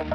[0.00, 0.08] Mời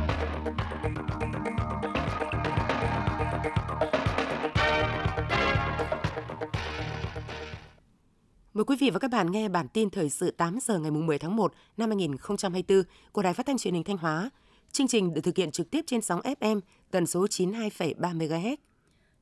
[8.67, 11.35] quý vị và các bạn nghe bản tin thời sự 8 giờ ngày 10 tháng
[11.35, 14.29] 1 năm 2024 của Đài Phát thanh Truyền hình Thanh Hóa.
[14.71, 16.59] Chương trình được thực hiện trực tiếp trên sóng FM
[16.91, 18.55] tần số 92,3 MHz.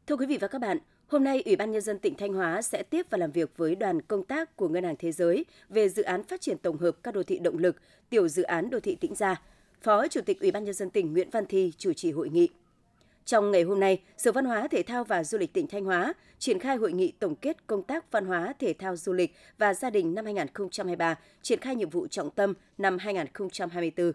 [0.08, 0.78] Thưa quý vị và các bạn,
[1.08, 3.76] hôm nay Ủy ban Nhân dân tỉnh Thanh Hóa sẽ tiếp và làm việc với
[3.76, 6.92] đoàn công tác của Ngân hàng Thế giới về dự án phát triển tổng hợp
[7.04, 7.76] các đô thị động lực,
[8.10, 9.42] tiểu dự án đô thị Tĩnh Gia.
[9.84, 12.50] Phó Chủ tịch Ủy ban Nhân dân tỉnh Nguyễn Văn Thi chủ trì hội nghị.
[13.26, 16.14] Trong ngày hôm nay, Sở Văn hóa, Thể thao và Du lịch tỉnh Thanh Hóa
[16.40, 19.74] triển khai hội nghị tổng kết công tác văn hóa, thể thao, du lịch và
[19.74, 24.12] gia đình năm 2023, triển khai nhiệm vụ trọng tâm năm 2024.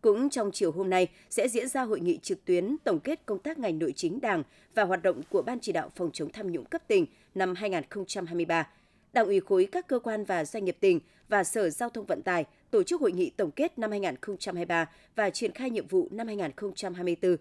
[0.00, 3.38] Cũng trong chiều hôm nay sẽ diễn ra hội nghị trực tuyến tổng kết công
[3.38, 4.42] tác ngành nội chính Đảng
[4.74, 8.68] và hoạt động của Ban chỉ đạo phòng chống tham nhũng cấp tỉnh năm 2023.
[9.12, 12.22] Đảng ủy khối các cơ quan và doanh nghiệp tỉnh và Sở Giao thông Vận
[12.22, 16.26] tải tổ chức hội nghị tổng kết năm 2023 và triển khai nhiệm vụ năm
[16.26, 17.36] 2024.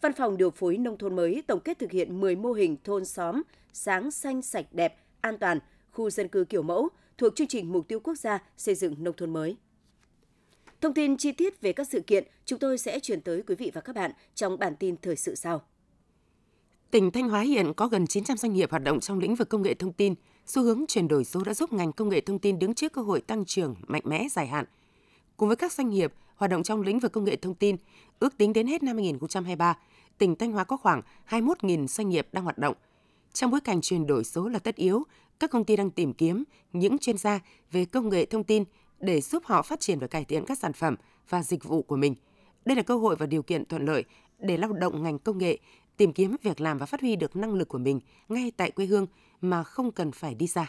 [0.00, 3.04] Văn phòng điều phối nông thôn mới tổng kết thực hiện 10 mô hình thôn
[3.04, 5.58] xóm sáng xanh sạch đẹp, an toàn,
[5.90, 9.16] khu dân cư kiểu mẫu thuộc chương trình mục tiêu quốc gia xây dựng nông
[9.16, 9.56] thôn mới.
[10.80, 13.70] Thông tin chi tiết về các sự kiện chúng tôi sẽ chuyển tới quý vị
[13.74, 15.62] và các bạn trong bản tin thời sự sau.
[16.90, 19.62] Tỉnh Thanh Hóa hiện có gần 900 doanh nghiệp hoạt động trong lĩnh vực công
[19.62, 20.14] nghệ thông tin.
[20.48, 23.02] Xu hướng chuyển đổi số đã giúp ngành công nghệ thông tin đứng trước cơ
[23.02, 24.64] hội tăng trưởng mạnh mẽ dài hạn.
[25.36, 27.76] Cùng với các doanh nghiệp hoạt động trong lĩnh vực công nghệ thông tin,
[28.18, 29.78] ước tính đến hết năm 2023,
[30.18, 32.74] tỉnh Thanh Hóa có khoảng 21.000 doanh nghiệp đang hoạt động.
[33.32, 35.02] Trong bối cảnh chuyển đổi số là tất yếu,
[35.40, 37.40] các công ty đang tìm kiếm những chuyên gia
[37.72, 38.64] về công nghệ thông tin
[39.00, 40.96] để giúp họ phát triển và cải thiện các sản phẩm
[41.28, 42.14] và dịch vụ của mình.
[42.64, 44.04] Đây là cơ hội và điều kiện thuận lợi
[44.38, 45.58] để lao động ngành công nghệ
[45.96, 48.86] tìm kiếm việc làm và phát huy được năng lực của mình ngay tại quê
[48.86, 49.06] hương
[49.40, 50.66] mà không cần phải đi xa.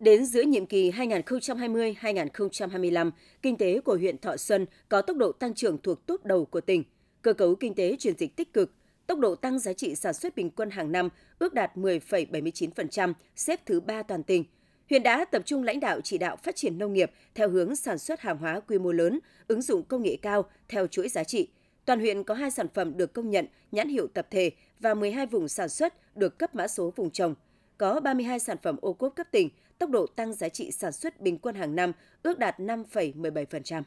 [0.00, 3.10] Đến giữa nhiệm kỳ 2020-2025,
[3.42, 6.60] kinh tế của huyện Thọ Xuân có tốc độ tăng trưởng thuộc tốt đầu của
[6.60, 6.84] tỉnh.
[7.22, 8.72] Cơ cấu kinh tế chuyển dịch tích cực,
[9.06, 13.60] tốc độ tăng giá trị sản xuất bình quân hàng năm ước đạt 10,79%, xếp
[13.66, 14.44] thứ 3 toàn tỉnh.
[14.90, 17.98] Huyện đã tập trung lãnh đạo chỉ đạo phát triển nông nghiệp theo hướng sản
[17.98, 19.18] xuất hàng hóa quy mô lớn,
[19.48, 21.48] ứng dụng công nghệ cao theo chuỗi giá trị.
[21.84, 24.50] Toàn huyện có 2 sản phẩm được công nhận nhãn hiệu tập thể
[24.80, 27.34] và 12 vùng sản xuất được cấp mã số vùng trồng.
[27.78, 31.20] Có 32 sản phẩm ô cốp cấp tỉnh, tốc độ tăng giá trị sản xuất
[31.20, 33.82] bình quân hàng năm ước đạt 5,17%.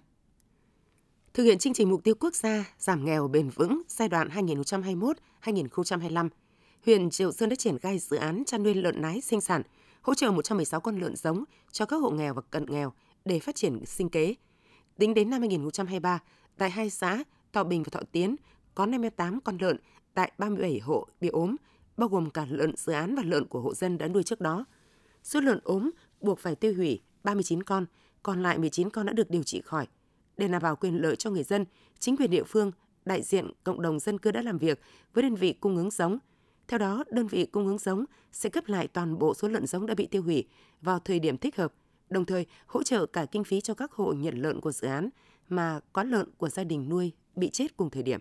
[1.33, 4.29] Thực hiện chương trình mục tiêu quốc gia giảm nghèo bền vững giai đoạn
[5.43, 6.29] 2021-2025,
[6.85, 9.61] huyện Triệu Sơn đã triển khai dự án chăn nuôi lợn nái sinh sản,
[10.01, 12.93] hỗ trợ 116 con lợn giống cho các hộ nghèo và cận nghèo
[13.25, 14.35] để phát triển sinh kế.
[14.97, 16.19] Tính đến năm 2023,
[16.57, 18.35] tại hai xã Thọ Bình và Thọ Tiến
[18.75, 19.77] có 58 con lợn
[20.13, 21.55] tại 37 hộ bị ốm,
[21.97, 24.65] bao gồm cả lợn dự án và lợn của hộ dân đã nuôi trước đó.
[25.23, 25.91] Số lợn ốm
[26.21, 27.85] buộc phải tiêu hủy 39 con,
[28.23, 29.87] còn lại 19 con đã được điều trị khỏi.
[30.37, 31.65] Để đảm bảo quyền lợi cho người dân,
[31.99, 32.71] chính quyền địa phương,
[33.05, 34.79] đại diện cộng đồng dân cư đã làm việc
[35.13, 36.17] với đơn vị cung ứng giống.
[36.67, 39.85] Theo đó, đơn vị cung ứng giống sẽ cấp lại toàn bộ số lợn giống
[39.85, 40.47] đã bị tiêu hủy
[40.81, 41.73] vào thời điểm thích hợp,
[42.09, 45.09] đồng thời hỗ trợ cả kinh phí cho các hộ nhận lợn của dự án
[45.49, 48.19] mà có lợn của gia đình nuôi bị chết cùng thời điểm.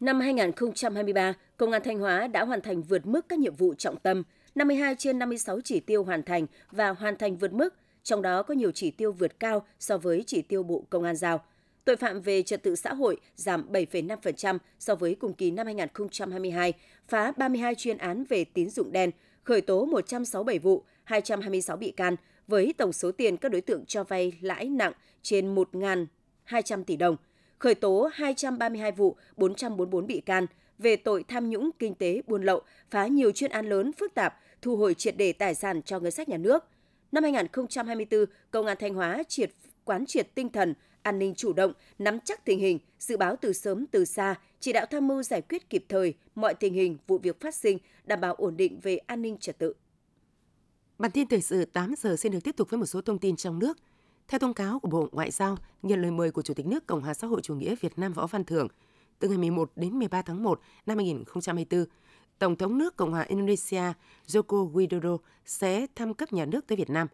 [0.00, 3.96] Năm 2023, Công an Thanh Hóa đã hoàn thành vượt mức các nhiệm vụ trọng
[3.96, 4.22] tâm,
[4.54, 8.54] 52 trên 56 chỉ tiêu hoàn thành và hoàn thành vượt mức, trong đó có
[8.54, 11.44] nhiều chỉ tiêu vượt cao so với chỉ tiêu Bộ Công an giao.
[11.84, 16.72] Tội phạm về trật tự xã hội giảm 7,5% so với cùng kỳ năm 2022,
[17.08, 19.10] phá 32 chuyên án về tín dụng đen,
[19.44, 24.04] khởi tố 167 vụ, 226 bị can, với tổng số tiền các đối tượng cho
[24.04, 24.92] vay lãi nặng
[25.22, 27.16] trên 1.200 tỷ đồng,
[27.58, 30.46] khởi tố 232 vụ, 444 bị can
[30.78, 34.40] về tội tham nhũng kinh tế buôn lậu, phá nhiều chuyên án lớn phức tạp,
[34.62, 36.64] thu hồi triệt đề tài sản cho ngân sách nhà nước.
[37.12, 39.50] Năm 2024, Công an Thanh Hóa triệt
[39.84, 43.52] quán triệt tinh thần an ninh chủ động, nắm chắc tình hình, dự báo từ
[43.52, 47.18] sớm từ xa, chỉ đạo tham mưu giải quyết kịp thời mọi tình hình vụ
[47.18, 49.72] việc phát sinh, đảm bảo ổn định về an ninh trật tự.
[50.98, 53.36] Bản tin thời sự 8 giờ xin được tiếp tục với một số thông tin
[53.36, 53.78] trong nước.
[54.28, 57.00] Theo thông cáo của Bộ Ngoại giao, nhận lời mời của Chủ tịch nước Cộng
[57.00, 58.68] hòa xã hội chủ nghĩa Việt Nam Võ Văn Thưởng,
[59.18, 61.84] từ ngày 11 đến 13 tháng 1 năm 2024,
[62.38, 63.82] Tổng thống nước Cộng hòa Indonesia
[64.26, 67.08] Joko Widodo sẽ thăm cấp nhà nước tới Việt Nam.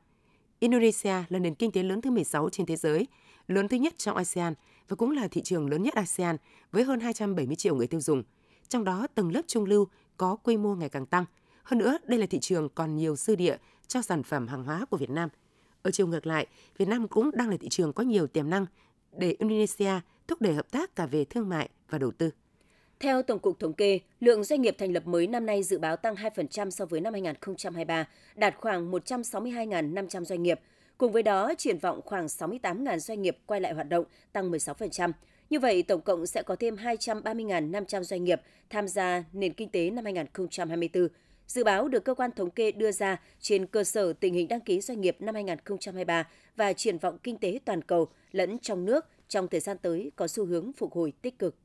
[0.58, 3.06] Indonesia là nền kinh tế lớn thứ 16 trên thế giới,
[3.48, 4.54] lớn thứ nhất trong ASEAN
[4.88, 6.36] và cũng là thị trường lớn nhất ASEAN
[6.70, 8.22] với hơn 270 triệu người tiêu dùng.
[8.69, 9.86] Trong đó, tầng lớp trung lưu
[10.16, 11.25] có quy mô ngày càng tăng.
[11.62, 14.84] Hơn nữa, đây là thị trường còn nhiều dư địa cho sản phẩm hàng hóa
[14.90, 15.28] của Việt Nam.
[15.82, 16.46] Ở chiều ngược lại,
[16.79, 18.67] Việt Nam cũng đang là thị trường có nhiều tiềm năng
[19.12, 19.93] để Indonesia
[20.29, 22.31] thúc đẩy hợp tác cả về thương mại và đầu tư.
[23.00, 25.96] Theo Tổng cục Thống kê, lượng doanh nghiệp thành lập mới năm nay dự báo
[25.96, 30.61] tăng 2% so với năm 2023, đạt khoảng 162.500 doanh nghiệp.
[30.99, 35.12] Cùng với đó, triển vọng khoảng 68.000 doanh nghiệp quay lại hoạt động, tăng 16%.
[35.50, 38.40] Như vậy, tổng cộng sẽ có thêm 230.500 doanh nghiệp
[38.70, 41.08] tham gia nền kinh tế năm 2024.
[41.52, 44.60] Dự báo được cơ quan thống kê đưa ra trên cơ sở tình hình đăng
[44.60, 49.06] ký doanh nghiệp năm 2023 và triển vọng kinh tế toàn cầu lẫn trong nước
[49.28, 51.56] trong thời gian tới có xu hướng phục hồi tích cực.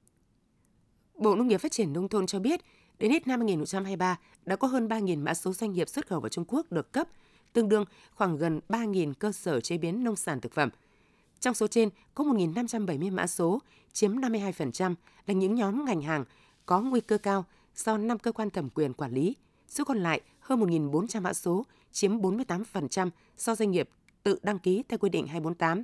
[1.15, 2.61] Bộ Nông nghiệp Phát triển Nông thôn cho biết,
[2.99, 6.29] đến hết năm 2023 đã có hơn 3.000 mã số doanh nghiệp xuất khẩu vào
[6.29, 7.07] Trung Quốc được cấp,
[7.53, 7.85] tương đương
[8.15, 10.69] khoảng gần 3.000 cơ sở chế biến nông sản thực phẩm.
[11.39, 13.59] Trong số trên, có 1.570 mã số,
[13.93, 14.95] chiếm 52%,
[15.27, 16.25] là những nhóm ngành hàng
[16.65, 17.45] có nguy cơ cao
[17.75, 19.35] do 5 cơ quan thẩm quyền quản lý.
[19.67, 23.89] Số còn lại hơn 1.400 mã số, chiếm 48% do doanh nghiệp
[24.23, 25.83] tự đăng ký theo quy định 248.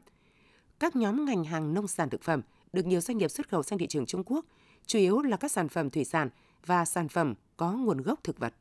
[0.79, 2.41] Các nhóm ngành hàng nông sản thực phẩm
[2.73, 4.45] được nhiều doanh nghiệp xuất khẩu sang thị trường Trung Quốc,
[4.85, 6.29] chủ yếu là các sản phẩm thủy sản
[6.65, 8.53] và sản phẩm có nguồn gốc thực vật.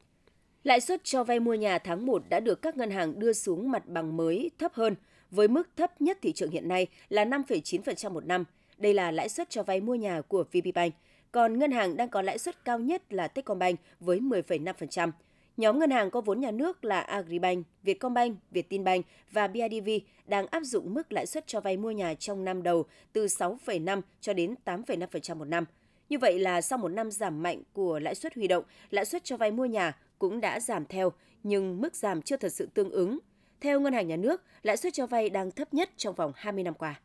[0.64, 3.70] Lãi suất cho vay mua nhà tháng 1 đã được các ngân hàng đưa xuống
[3.70, 4.94] mặt bằng mới thấp hơn,
[5.30, 8.44] với mức thấp nhất thị trường hiện nay là 5,9% một năm.
[8.78, 10.94] Đây là lãi suất cho vay mua nhà của VPBank,
[11.32, 15.10] còn ngân hàng đang có lãi suất cao nhất là Techcombank với 10,5%.
[15.56, 19.88] Nhóm ngân hàng có vốn nhà nước là Agribank, Vietcombank, Vietinbank và BIDV
[20.26, 24.00] đang áp dụng mức lãi suất cho vay mua nhà trong năm đầu từ 6,5
[24.20, 25.64] cho đến 8,5% một năm.
[26.08, 29.24] Như vậy là sau một năm giảm mạnh của lãi suất huy động, lãi suất
[29.24, 31.12] cho vay mua nhà cũng đã giảm theo,
[31.42, 33.18] nhưng mức giảm chưa thật sự tương ứng.
[33.60, 36.64] Theo Ngân hàng Nhà nước, lãi suất cho vay đang thấp nhất trong vòng 20
[36.64, 37.00] năm qua.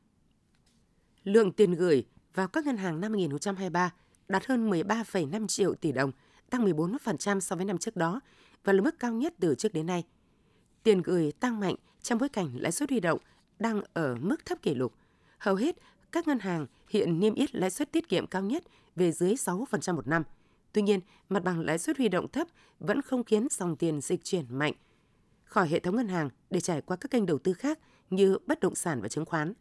[1.24, 3.94] Lượng tiền gửi vào các ngân hàng năm 2023
[4.28, 6.12] đạt hơn 13,5 triệu tỷ đồng,
[6.50, 8.20] tăng 14% so với năm trước đó
[8.64, 10.04] và là mức cao nhất từ trước đến nay.
[10.84, 13.20] Tiền gửi tăng mạnh trong bối cảnh lãi suất huy động
[13.60, 14.94] đang ở mức thấp kỷ lục.
[15.38, 15.76] Hầu hết
[16.12, 18.64] các ngân hàng hiện niêm yết lãi suất tiết kiệm cao nhất
[18.96, 20.24] về dưới 6% một năm.
[20.74, 21.00] Tuy nhiên,
[21.30, 22.48] mặt bằng lãi suất huy động thấp
[22.80, 24.74] vẫn không khiến dòng tiền dịch chuyển mạnh
[25.48, 28.60] khỏi hệ thống ngân hàng để trải qua các kênh đầu tư khác như bất
[28.60, 29.54] động sản và chứng khoán.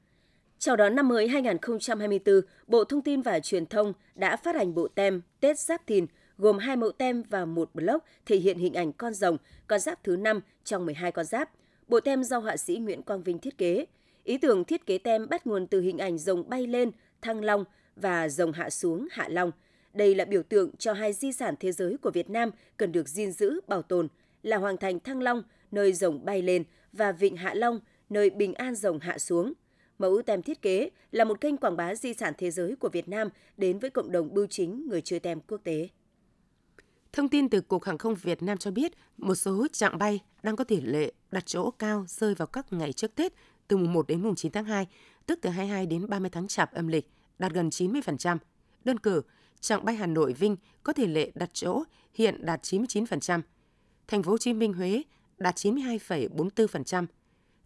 [0.58, 4.88] Chào đón năm mới 2024, Bộ Thông tin và Truyền thông đã phát hành bộ
[4.88, 6.06] tem Tết Giáp Thìn
[6.38, 9.37] gồm hai mẫu tem và một block thể hiện hình ảnh con rồng,
[9.67, 11.50] con giáp thứ 5 trong 12 con giáp.
[11.88, 13.87] Bộ tem do họa sĩ Nguyễn Quang Vinh thiết kế.
[14.25, 16.91] Ý tưởng thiết kế tem bắt nguồn từ hình ảnh rồng bay lên,
[17.23, 17.64] thăng long
[17.97, 19.50] và rồng hạ xuống, hạ long.
[19.94, 23.08] Đây là biểu tượng cho hai di sản thế giới của Việt Nam cần được
[23.08, 24.08] gìn giữ, bảo tồn
[24.43, 27.81] là Hoàng thành Thăng Long, nơi rồng bay lên và Vịnh Hạ Long,
[28.11, 29.53] nơi bình an rồng hạ xuống.
[29.98, 33.08] Mẫu tem thiết kế là một kênh quảng bá di sản thế giới của Việt
[33.08, 35.88] Nam đến với cộng đồng bưu chính người chơi tem quốc tế.
[37.12, 40.56] Thông tin từ Cục Hàng không Việt Nam cho biết, một số chặng bay đang
[40.56, 43.32] có tỷ lệ đặt chỗ cao rơi vào các ngày trước Tết
[43.69, 44.87] từ mùng 1 đến mùng 9 tháng 2,
[45.26, 48.38] tức từ 22 đến 30 tháng Chạp âm lịch, đạt gần 90%.
[48.84, 49.22] Đơn cử,
[49.60, 51.84] chặng bay Hà Nội Vinh có tỷ lệ đặt chỗ
[52.14, 53.40] hiện đạt 99%.
[54.08, 55.02] Thành phố Hồ Chí Minh Huế
[55.38, 57.06] đạt 92,44%,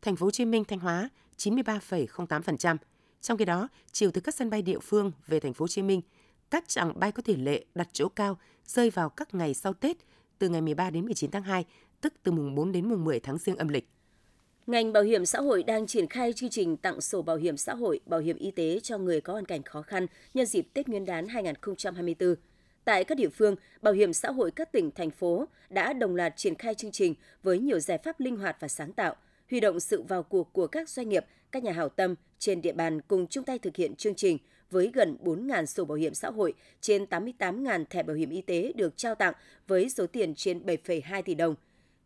[0.02, 1.08] Thành phố Hồ Chí Minh Thanh Hóa
[1.40, 2.76] 93,08%.
[3.20, 5.82] Trong khi đó, chiều từ các sân bay địa phương về Thành phố Hồ Chí
[5.82, 6.00] Minh,
[6.50, 9.96] các chặng bay có tỷ lệ đặt chỗ cao rơi vào các ngày sau Tết
[10.38, 11.64] từ ngày 13 đến 19 tháng 2,
[12.00, 13.88] tức từ mùng 4 đến mùng 10 tháng Giêng âm lịch.
[14.66, 17.74] Ngành bảo hiểm xã hội đang triển khai chương trình tặng sổ bảo hiểm xã
[17.74, 20.88] hội, bảo hiểm y tế cho người có hoàn cảnh khó khăn nhân dịp Tết
[20.88, 22.34] Nguyên đán 2024.
[22.84, 26.36] Tại các địa phương, bảo hiểm xã hội các tỉnh, thành phố đã đồng loạt
[26.36, 29.16] triển khai chương trình với nhiều giải pháp linh hoạt và sáng tạo,
[29.50, 32.72] huy động sự vào cuộc của các doanh nghiệp, các nhà hảo tâm trên địa
[32.72, 34.38] bàn cùng chung tay thực hiện chương trình
[34.70, 38.72] với gần 4.000 sổ bảo hiểm xã hội, trên 88.000 thẻ bảo hiểm y tế
[38.76, 39.34] được trao tặng
[39.66, 41.54] với số tiền trên 7,2 tỷ đồng.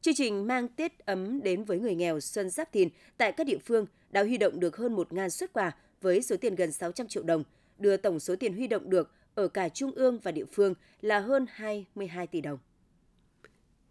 [0.00, 3.58] Chương trình mang Tết ấm đến với người nghèo Xuân Giáp Thìn tại các địa
[3.58, 7.22] phương đã huy động được hơn 1.000 xuất quà với số tiền gần 600 triệu
[7.22, 7.44] đồng,
[7.78, 11.18] đưa tổng số tiền huy động được ở cả trung ương và địa phương là
[11.18, 12.58] hơn 22 tỷ đồng.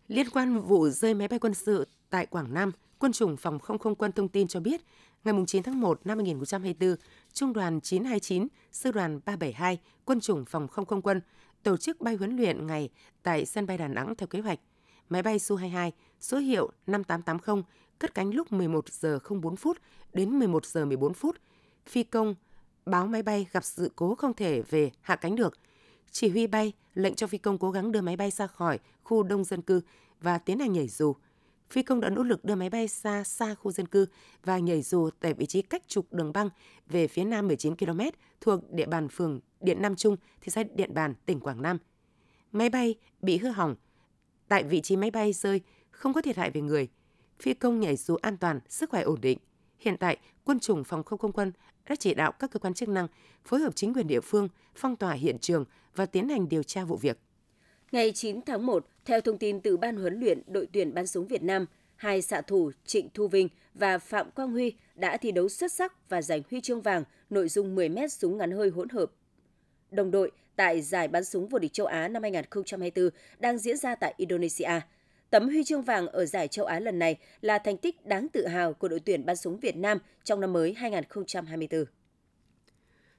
[0.07, 3.79] Liên quan vụ rơi máy bay quân sự tại Quảng Nam, Quân chủng Phòng không
[3.79, 4.81] không quân thông tin cho biết,
[5.23, 6.95] ngày 9 tháng 1 năm 2024,
[7.33, 11.21] Trung đoàn 929, Sư đoàn 372, Quân chủng Phòng không không quân
[11.63, 12.89] tổ chức bay huấn luyện ngày
[13.23, 14.59] tại sân bay Đà Nẵng theo kế hoạch.
[15.09, 17.63] Máy bay Su-22 số hiệu 5880
[17.99, 19.77] cất cánh lúc 11 giờ 04 phút
[20.13, 21.35] đến 11 giờ 14 phút.
[21.85, 22.35] Phi công
[22.85, 25.59] báo máy bay gặp sự cố không thể về hạ cánh được.
[26.13, 29.23] Chỉ huy bay lệnh cho phi công cố gắng đưa máy bay ra khỏi khu
[29.23, 29.81] đông dân cư
[30.21, 31.15] và tiến hành nhảy dù.
[31.69, 34.05] Phi công đã nỗ lực đưa máy bay xa xa khu dân cư
[34.43, 36.49] và nhảy dù tại vị trí cách trục đường băng
[36.87, 37.99] về phía nam 19 km
[38.41, 41.77] thuộc địa bàn phường Điện Nam Trung, thị xã Điện Bàn, tỉnh Quảng Nam.
[42.51, 43.75] Máy bay bị hư hỏng.
[44.47, 46.87] Tại vị trí máy bay rơi, không có thiệt hại về người.
[47.39, 49.37] Phi công nhảy dù an toàn, sức khỏe ổn định.
[49.77, 51.51] Hiện tại, quân chủng phòng không không quân
[51.89, 53.07] đã chỉ đạo các cơ quan chức năng
[53.43, 56.83] phối hợp chính quyền địa phương phong tỏa hiện trường và tiến hành điều tra
[56.83, 57.19] vụ việc.
[57.91, 61.27] Ngày 9 tháng 1, theo thông tin từ Ban huấn luyện đội tuyển bắn súng
[61.27, 65.49] Việt Nam, hai xạ thủ Trịnh Thu Vinh và Phạm Quang Huy đã thi đấu
[65.49, 69.11] xuất sắc và giành huy chương vàng nội dung 10m súng ngắn hơi hỗn hợp.
[69.91, 73.09] Đồng đội tại giải bắn súng vô địch châu Á năm 2024
[73.39, 74.81] đang diễn ra tại Indonesia.
[75.33, 78.47] Tấm huy chương vàng ở giải châu Á lần này là thành tích đáng tự
[78.47, 81.85] hào của đội tuyển bắn súng Việt Nam trong năm mới 2024.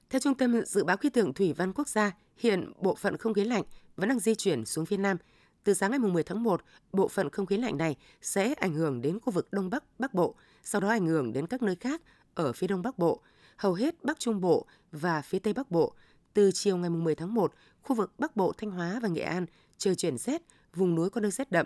[0.09, 3.33] Theo Trung tâm Dự báo Khí tượng Thủy văn Quốc gia, hiện bộ phận không
[3.33, 3.63] khí lạnh
[3.95, 5.17] vẫn đang di chuyển xuống phía Nam.
[5.63, 6.61] Từ sáng ngày 10 tháng 1,
[6.93, 10.13] bộ phận không khí lạnh này sẽ ảnh hưởng đến khu vực Đông Bắc Bắc
[10.13, 12.01] Bộ, sau đó ảnh hưởng đến các nơi khác
[12.33, 13.21] ở phía Đông Bắc Bộ,
[13.57, 15.93] hầu hết Bắc Trung Bộ và phía Tây Bắc Bộ.
[16.33, 19.45] Từ chiều ngày 10 tháng 1, khu vực Bắc Bộ, Thanh Hóa và Nghệ An
[19.77, 20.41] trời chuyển rét,
[20.73, 21.65] vùng núi có nơi rét đậm.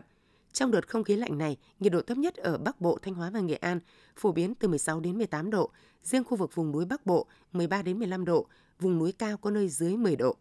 [0.54, 3.30] Trong đợt không khí lạnh này, nhiệt độ thấp nhất ở Bắc Bộ, Thanh Hóa
[3.30, 3.80] và Nghệ An
[4.16, 5.70] phổ biến từ 16 đến 18 độ,
[6.04, 8.48] riêng khu vực vùng núi Bắc Bộ 13 đến 15 độ,
[8.80, 10.36] vùng núi cao có nơi dưới 10 độ.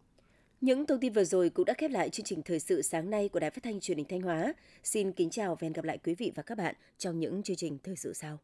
[0.61, 3.29] Những thông tin vừa rồi cũng đã khép lại chương trình thời sự sáng nay
[3.29, 4.55] của Đài Phát thanh Truyền hình Thanh Hóa.
[4.85, 7.57] Xin kính chào và hẹn gặp lại quý vị và các bạn trong những chương
[7.57, 8.39] trình thời sự sau.